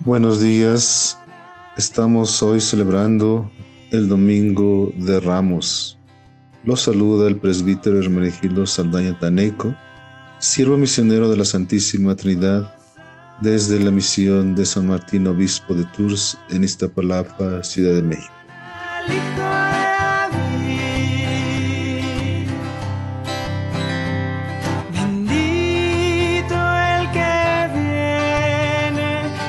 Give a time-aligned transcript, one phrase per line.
[0.00, 1.18] Buenos días,
[1.76, 3.50] estamos hoy celebrando
[3.90, 5.98] el Domingo de Ramos.
[6.64, 9.74] Los saluda el presbítero Hermenegildo Saldaña Taneco,
[10.38, 12.74] siervo misionero de la Santísima Trinidad
[13.42, 18.32] desde la misión de San Martín, obispo de Tours, en Iztapalapa, Ciudad de México.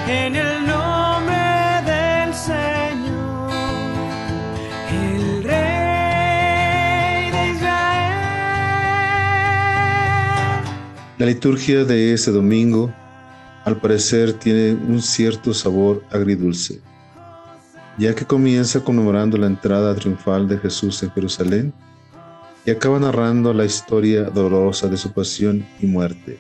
[0.09, 1.35] En el nombre
[1.85, 3.51] del Señor,
[4.89, 8.13] el Rey de Israel.
[11.17, 12.93] La liturgia de ese domingo,
[13.65, 16.79] al parecer, tiene un cierto sabor agridulce,
[17.97, 21.73] ya que comienza conmemorando la entrada triunfal de Jesús en Jerusalén
[22.65, 26.39] y acaba narrando la historia dolorosa de su pasión y muerte.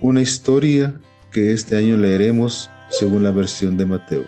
[0.00, 1.00] Una historia
[1.32, 4.24] que este año leeremos según la versión de Mateo.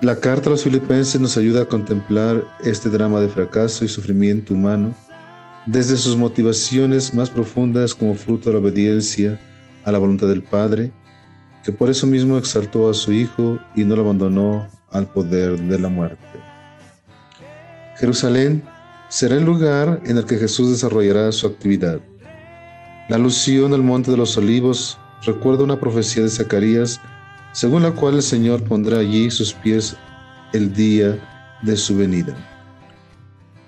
[0.00, 4.52] La carta a los filipenses nos ayuda a contemplar este drama de fracaso y sufrimiento
[4.52, 4.94] humano
[5.66, 9.40] desde sus motivaciones más profundas como fruto de la obediencia
[9.84, 10.92] a la voluntad del Padre,
[11.64, 15.78] que por eso mismo exaltó a su Hijo y no lo abandonó al poder de
[15.78, 16.18] la muerte.
[17.96, 18.62] Jerusalén
[19.08, 22.00] será el lugar en el que Jesús desarrollará su actividad.
[23.08, 27.00] La alusión al Monte de los Olivos recuerda una profecía de Zacarías,
[27.52, 29.94] según la cual el Señor pondrá allí sus pies
[30.54, 31.18] el día
[31.62, 32.34] de su venida.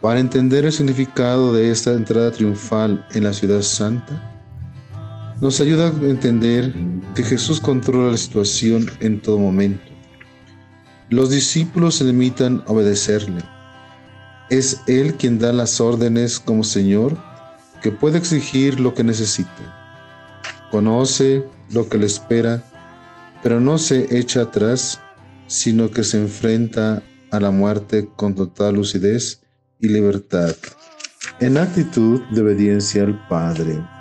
[0.00, 4.32] Para entender el significado de esta entrada triunfal en la ciudad santa,
[5.42, 6.74] nos ayuda a entender
[7.14, 9.84] que Jesús controla la situación en todo momento.
[11.10, 13.42] Los discípulos se limitan a obedecerle.
[14.48, 17.18] Es Él quien da las órdenes como Señor,
[17.82, 19.50] que puede exigir lo que necesite.
[20.70, 22.62] Conoce lo que le espera,
[23.42, 25.00] pero no se echa atrás,
[25.46, 29.40] sino que se enfrenta a la muerte con total lucidez
[29.80, 30.54] y libertad,
[31.40, 33.95] en actitud de obediencia al Padre.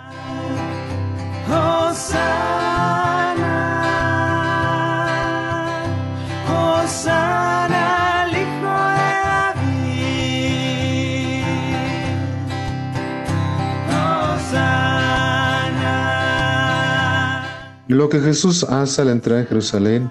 [17.88, 20.10] Lo que Jesús hace al entrar en Jerusalén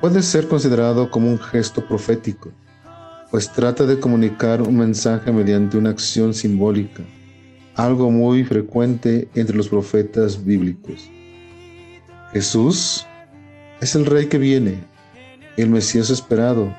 [0.00, 2.52] puede ser considerado como un gesto profético,
[3.28, 7.02] pues trata de comunicar un mensaje mediante una acción simbólica,
[7.74, 11.10] algo muy frecuente entre los profetas bíblicos.
[12.32, 13.04] Jesús
[13.80, 14.78] es el rey que viene,
[15.56, 16.72] el Mesías esperado,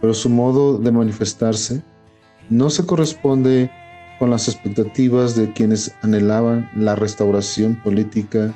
[0.00, 1.82] pero su modo de manifestarse
[2.50, 3.70] no se corresponde
[4.18, 8.52] con las expectativas de quienes anhelaban la restauración política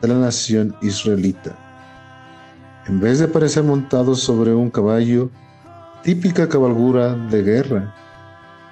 [0.00, 1.56] de la nación israelita.
[2.86, 5.30] En vez de aparecer montado sobre un caballo,
[6.02, 7.94] típica cabalgura de guerra,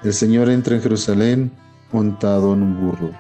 [0.03, 1.53] el Señor entra en Jerusalén
[1.93, 3.11] montado en un burro,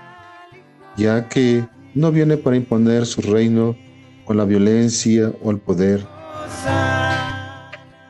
[0.96, 3.76] ya que no viene para imponer su reino
[4.24, 6.06] con la violencia o el poder.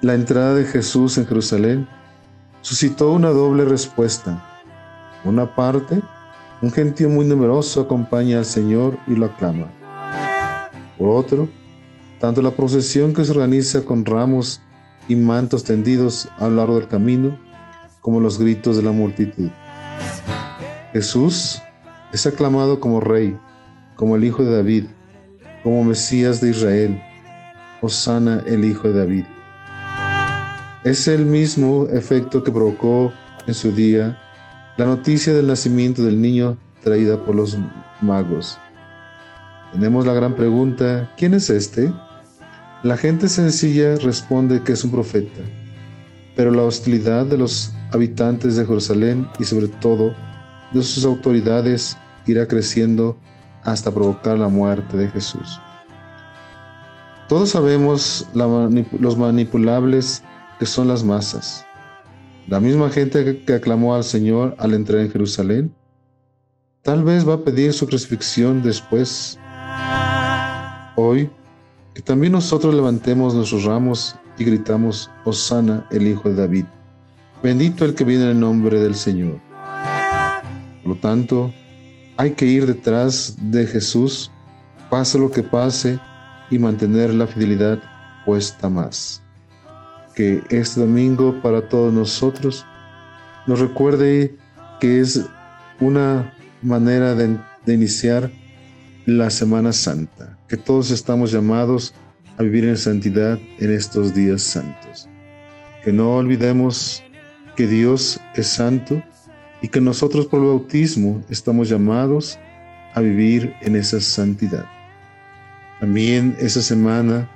[0.00, 1.86] La entrada de Jesús en Jerusalén
[2.62, 4.42] suscitó una doble respuesta.
[5.24, 6.00] Una parte,
[6.60, 9.81] un gentío muy numeroso acompaña al Señor y lo aclama.
[11.02, 11.48] Por otro,
[12.20, 14.60] tanto la procesión que se organiza con ramos
[15.08, 17.36] y mantos tendidos a lo largo del camino,
[18.00, 19.50] como los gritos de la multitud.
[20.92, 21.60] Jesús
[22.12, 23.36] es aclamado como Rey,
[23.96, 24.84] como el Hijo de David,
[25.64, 27.02] como Mesías de Israel,
[27.80, 29.24] Osana el Hijo de David.
[30.84, 33.12] Es el mismo efecto que provocó
[33.48, 34.16] en su día
[34.76, 37.58] la noticia del nacimiento del niño traída por los
[38.00, 38.56] magos.
[39.72, 41.92] Tenemos la gran pregunta, ¿quién es este?
[42.82, 45.40] La gente sencilla responde que es un profeta,
[46.36, 50.14] pero la hostilidad de los habitantes de Jerusalén y sobre todo
[50.72, 51.96] de sus autoridades
[52.26, 53.18] irá creciendo
[53.62, 55.60] hasta provocar la muerte de Jesús.
[57.28, 60.22] Todos sabemos los manipulables
[60.58, 61.64] que son las masas.
[62.46, 65.74] La misma gente que- que aclamó al Señor al entrar en Jerusalén,
[66.82, 69.38] tal vez va a pedir su crucifixión después.
[70.94, 71.30] Hoy,
[71.94, 76.64] que también nosotros levantemos nuestros ramos y gritamos, Osana el Hijo de David.
[77.42, 79.40] Bendito el que viene en el nombre del Señor.
[80.82, 81.52] Por lo tanto,
[82.16, 84.30] hay que ir detrás de Jesús,
[84.90, 85.98] pase lo que pase,
[86.50, 87.78] y mantener la fidelidad
[88.26, 89.22] puesta más.
[90.14, 92.66] que este domingo para todos nosotros
[93.46, 94.36] nos recuerde
[94.78, 95.24] que es
[95.80, 98.30] una manera de, de iniciar
[99.06, 101.94] la Semana Santa, que todos estamos llamados
[102.38, 105.08] a vivir en santidad en estos días santos.
[105.82, 107.02] Que no olvidemos
[107.56, 109.02] que Dios es santo
[109.60, 112.38] y que nosotros por el bautismo estamos llamados
[112.94, 114.66] a vivir en esa santidad.
[115.80, 117.28] También esa semana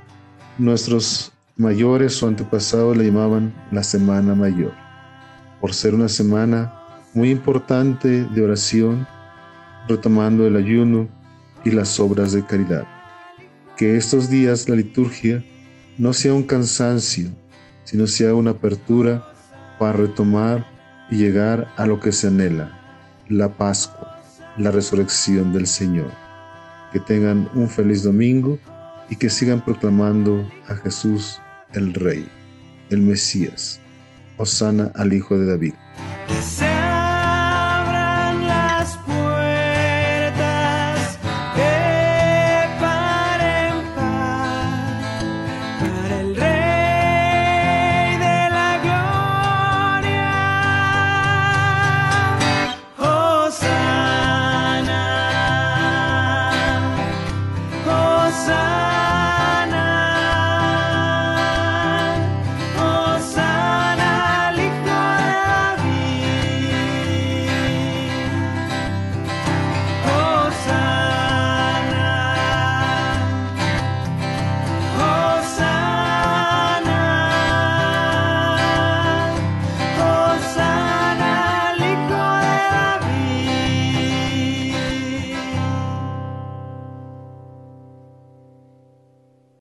[0.58, 4.72] nuestros mayores o antepasados le llamaban la Semana Mayor,
[5.60, 6.72] por ser una semana
[7.12, 9.06] muy importante de oración,
[9.88, 11.08] retomando el ayuno
[11.66, 12.86] y las obras de caridad.
[13.76, 15.44] Que estos días la liturgia
[15.98, 17.28] no sea un cansancio,
[17.82, 19.26] sino sea una apertura
[19.78, 20.64] para retomar
[21.10, 22.70] y llegar a lo que se anhela,
[23.28, 24.16] la Pascua,
[24.56, 26.10] la resurrección del Señor.
[26.92, 28.58] Que tengan un feliz domingo
[29.10, 31.40] y que sigan proclamando a Jesús
[31.72, 32.26] el Rey,
[32.90, 33.80] el Mesías.
[34.38, 35.74] Osana al Hijo de David.